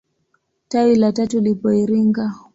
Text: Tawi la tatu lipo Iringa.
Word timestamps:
Tawi 0.67 0.95
la 0.95 1.11
tatu 1.11 1.39
lipo 1.39 1.71
Iringa. 1.73 2.35